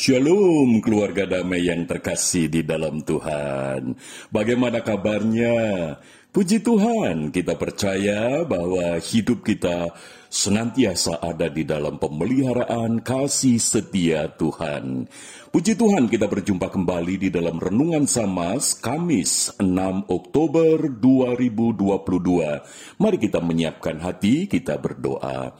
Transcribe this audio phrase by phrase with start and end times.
[0.00, 4.00] Shalom keluarga damai yang terkasih di dalam Tuhan.
[4.32, 5.52] Bagaimana kabarnya?
[6.32, 9.92] Puji Tuhan, kita percaya bahwa hidup kita
[10.32, 15.04] senantiasa ada di dalam pemeliharaan kasih setia Tuhan.
[15.52, 22.96] Puji Tuhan, kita berjumpa kembali di dalam Renungan Samas, Kamis 6 Oktober 2022.
[22.96, 25.52] Mari kita menyiapkan hati, kita berdoa.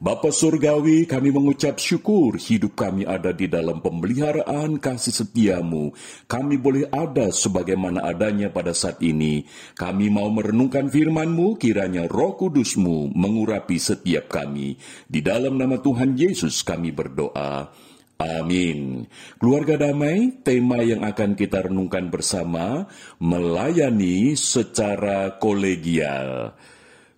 [0.00, 5.92] Bapa Surgawi, kami mengucap syukur hidup kami ada di dalam pemeliharaan kasih setiamu.
[6.24, 9.44] Kami boleh ada sebagaimana adanya pada saat ini.
[9.76, 14.80] Kami mau merenungkan firmanmu, kiranya roh kudusmu mengurapi setiap kami.
[15.04, 17.68] Di dalam nama Tuhan Yesus kami berdoa.
[18.16, 19.04] Amin.
[19.36, 22.88] Keluarga damai, tema yang akan kita renungkan bersama,
[23.20, 26.56] melayani secara kolegial.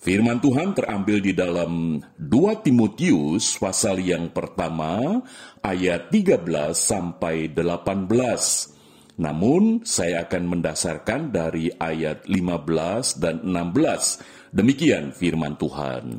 [0.00, 5.20] Firman Tuhan terambil di dalam 2 Timotius pasal yang pertama
[5.60, 6.40] ayat 13
[6.72, 8.08] sampai 18.
[9.20, 14.56] Namun saya akan mendasarkan dari ayat 15 dan 16.
[14.56, 16.16] Demikian firman Tuhan.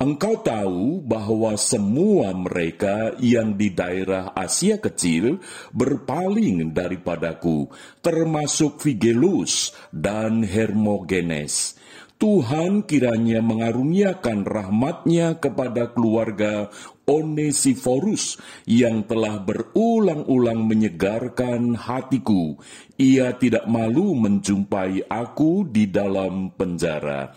[0.00, 5.36] Engkau tahu bahwa semua mereka yang di daerah Asia Kecil
[5.68, 7.68] berpaling daripadaku,
[8.00, 11.81] termasuk Figelus dan Hermogenes
[12.22, 16.70] Tuhan kiranya mengaruniakan rahmatnya kepada keluarga
[17.02, 22.54] Onesiforus yang telah berulang-ulang menyegarkan hatiku.
[22.94, 27.34] Ia tidak malu menjumpai aku di dalam penjara.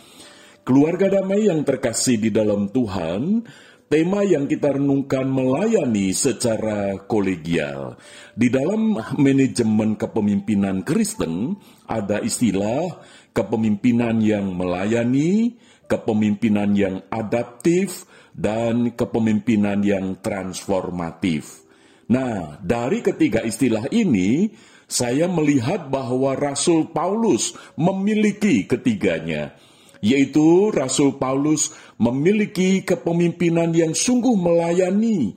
[0.62, 3.42] Keluarga damai yang terkasih di dalam Tuhan,
[3.86, 7.98] tema yang kita renungkan melayani secara kolegial.
[8.34, 11.56] Di dalam manajemen kepemimpinan Kristen
[11.86, 13.02] ada istilah
[13.36, 21.64] kepemimpinan yang melayani, kepemimpinan yang adaptif, dan kepemimpinan yang transformatif.
[22.12, 24.52] Nah, dari ketiga istilah ini,
[24.86, 29.58] saya melihat bahwa Rasul Paulus memiliki ketiganya,
[30.06, 35.34] yaitu Rasul Paulus memiliki kepemimpinan yang sungguh melayani.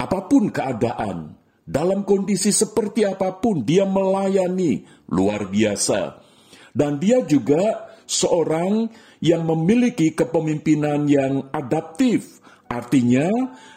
[0.00, 1.36] Apa pun keadaan,
[1.68, 6.24] dalam kondisi seperti apa pun, dia melayani luar biasa
[6.76, 8.92] dan dia juga seorang
[9.24, 12.36] yang memiliki kepemimpinan yang adaptif.
[12.66, 13.30] Artinya,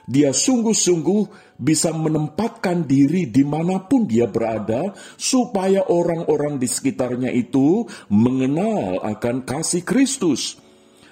[0.09, 7.85] dia sungguh-sungguh bisa menempatkan diri di mana pun dia berada, supaya orang-orang di sekitarnya itu
[8.09, 10.57] mengenal akan kasih Kristus.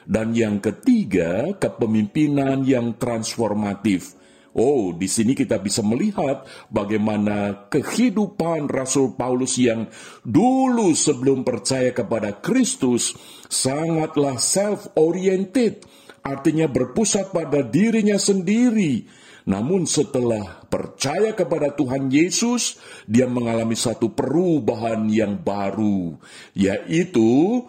[0.07, 4.17] Dan yang ketiga, kepemimpinan yang transformatif.
[4.57, 6.41] Oh, di sini kita bisa melihat
[6.73, 9.85] bagaimana kehidupan Rasul Paulus yang
[10.25, 13.13] dulu sebelum percaya kepada Kristus
[13.45, 15.85] sangatlah self-oriented,
[16.27, 19.07] artinya berpusat pada dirinya sendiri.
[19.47, 22.75] Namun setelah percaya kepada Tuhan Yesus,
[23.07, 26.19] dia mengalami satu perubahan yang baru,
[26.51, 27.63] yaitu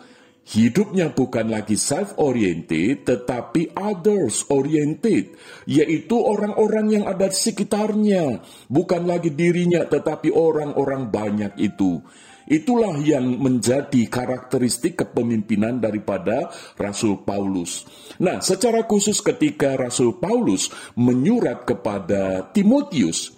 [0.48, 5.36] Hidupnya bukan lagi self-oriented, tetapi others-oriented,
[5.68, 8.40] yaitu orang-orang yang ada di sekitarnya,
[8.72, 12.00] bukan lagi dirinya, tetapi orang-orang banyak itu.
[12.48, 16.48] Itulah yang menjadi karakteristik kepemimpinan daripada
[16.80, 17.84] Rasul Paulus.
[18.24, 23.36] Nah, secara khusus ketika Rasul Paulus menyurat kepada Timotius,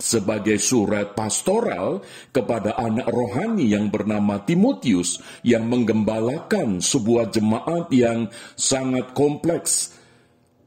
[0.00, 2.00] sebagai surat pastoral
[2.32, 9.92] kepada anak rohani yang bernama Timotius yang menggembalakan sebuah jemaat yang sangat kompleks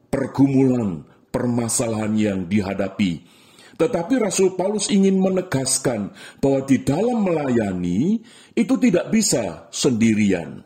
[0.06, 1.02] pergumulan
[1.34, 3.33] permasalahan yang dihadapi.
[3.74, 8.22] Tetapi Rasul Paulus ingin menegaskan bahwa di dalam melayani
[8.54, 10.62] itu tidak bisa sendirian.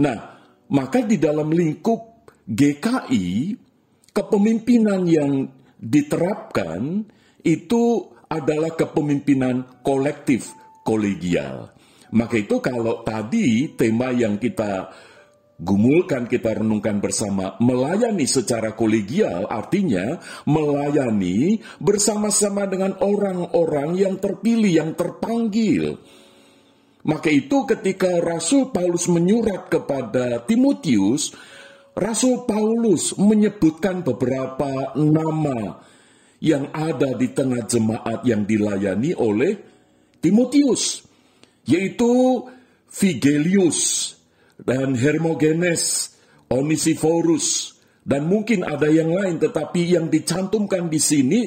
[0.00, 0.18] Nah,
[0.68, 3.56] maka di dalam lingkup GKI
[4.12, 5.48] kepemimpinan yang
[5.80, 7.08] diterapkan
[7.40, 10.52] itu adalah kepemimpinan kolektif
[10.84, 11.72] kolegial.
[12.10, 14.90] Maka itu kalau tadi tema yang kita
[15.60, 20.16] gumulkan, kita renungkan bersama, melayani secara kolegial artinya
[20.48, 26.00] melayani bersama-sama dengan orang-orang yang terpilih, yang terpanggil.
[27.04, 31.32] Maka itu ketika Rasul Paulus menyurat kepada Timotius,
[31.96, 35.80] Rasul Paulus menyebutkan beberapa nama
[36.40, 39.52] yang ada di tengah jemaat yang dilayani oleh
[40.20, 41.04] Timotius,
[41.68, 42.44] yaitu
[42.90, 44.19] Vigelius
[44.64, 46.14] dan Hermogenes,
[46.50, 51.40] Onisiforus, dan mungkin ada yang lain, tetapi yang dicantumkan di sini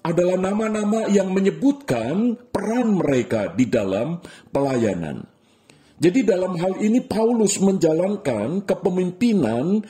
[0.00, 4.18] adalah nama-nama yang menyebutkan peran mereka di dalam
[4.48, 5.24] pelayanan.
[6.00, 9.84] Jadi dalam hal ini Paulus menjalankan kepemimpinan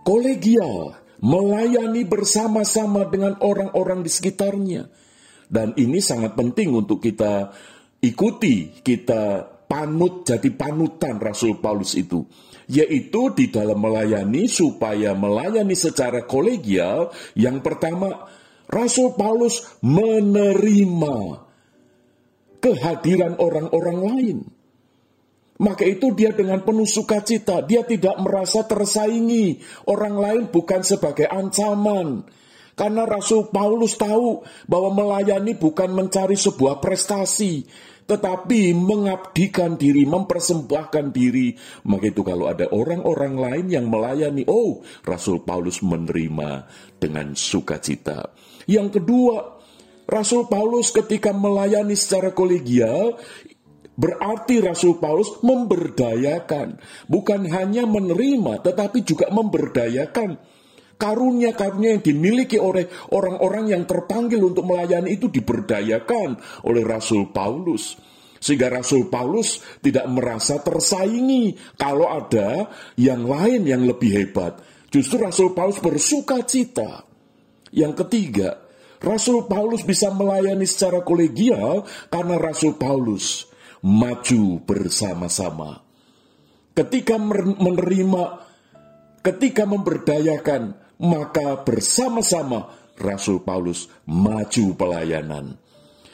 [0.00, 4.88] kolegial melayani bersama-sama dengan orang-orang di sekitarnya.
[5.52, 7.52] Dan ini sangat penting untuk kita
[8.00, 12.28] ikuti, kita panut jadi panutan Rasul Paulus itu
[12.68, 18.28] yaitu di dalam melayani supaya melayani secara kolegial yang pertama
[18.68, 21.16] Rasul Paulus menerima
[22.60, 24.38] kehadiran orang-orang lain
[25.62, 29.62] maka itu dia dengan penuh sukacita, dia tidak merasa tersaingi.
[29.86, 32.26] Orang lain bukan sebagai ancaman.
[32.74, 37.62] Karena Rasul Paulus tahu bahwa melayani bukan mencari sebuah prestasi,
[38.06, 41.54] tetapi mengabdikan diri, mempersembahkan diri.
[41.88, 46.66] Maka itu kalau ada orang-orang lain yang melayani, oh Rasul Paulus menerima
[46.98, 48.34] dengan sukacita.
[48.66, 49.58] Yang kedua,
[50.06, 53.18] Rasul Paulus ketika melayani secara kolegial,
[53.92, 56.80] Berarti Rasul Paulus memberdayakan,
[57.12, 60.40] bukan hanya menerima, tetapi juga memberdayakan.
[60.96, 67.98] Karunia-karunia yang dimiliki oleh orang-orang yang terpanggil untuk melayani itu diberdayakan oleh Rasul Paulus.
[68.42, 72.66] Sehingga Rasul Paulus tidak merasa tersaingi kalau ada
[72.98, 74.58] yang lain yang lebih hebat.
[74.90, 77.06] Justru Rasul Paulus bersuka cita.
[77.70, 78.60] Yang ketiga,
[78.98, 83.46] Rasul Paulus bisa melayani secara kolegial karena Rasul Paulus
[83.82, 85.82] maju bersama-sama.
[86.74, 88.22] Ketika menerima,
[89.22, 95.58] ketika memberdayakan, maka bersama-sama Rasul Paulus maju pelayanan.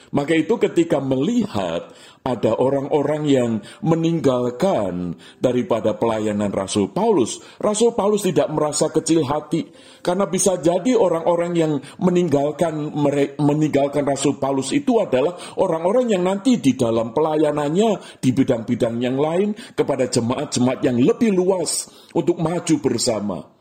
[0.09, 1.93] Maka itu ketika melihat
[2.25, 3.51] ada orang-orang yang
[3.85, 9.69] meninggalkan daripada pelayanan Rasul Paulus, Rasul Paulus tidak merasa kecil hati
[10.01, 12.89] karena bisa jadi orang-orang yang meninggalkan
[13.37, 19.53] meninggalkan Rasul Paulus itu adalah orang-orang yang nanti di dalam pelayanannya di bidang-bidang yang lain
[19.77, 21.85] kepada jemaat-jemaat yang lebih luas
[22.17, 23.58] untuk maju bersama.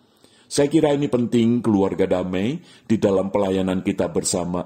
[0.47, 4.63] Saya kira ini penting keluarga damai di dalam pelayanan kita bersama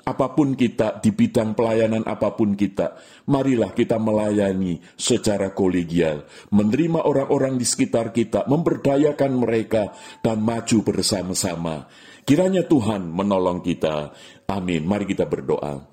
[0.00, 2.96] apa pun kita, di bidang pelayanan apa pun kita,
[3.28, 9.92] marilah kita melayani secara kolegial, menerima orang-orang di sekitar kita, memberdayakan mereka,
[10.24, 11.86] dan maju bersama-sama.
[12.24, 14.14] Kiranya Tuhan menolong kita.
[14.50, 14.86] Amin.
[14.86, 15.89] Mari kita berdoa.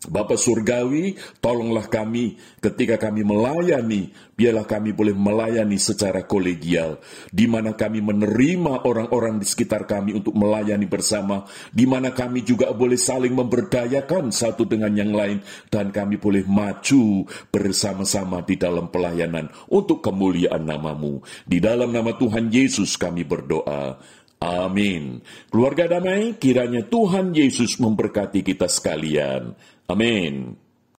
[0.00, 1.12] Bapak Surgawi,
[1.44, 8.88] tolonglah kami ketika kami melayani, biarlah kami boleh melayani secara kolegial, di mana kami menerima
[8.88, 14.64] orang-orang di sekitar kami untuk melayani bersama, di mana kami juga boleh saling memberdayakan satu
[14.64, 21.20] dengan yang lain, dan kami boleh maju bersama-sama di dalam pelayanan untuk kemuliaan namamu.
[21.44, 24.00] Di dalam nama Tuhan Yesus kami berdoa.
[24.40, 25.20] Amin.
[25.52, 29.52] Keluarga damai, kiranya Tuhan Yesus memberkati kita sekalian.
[29.90, 30.56] Amin.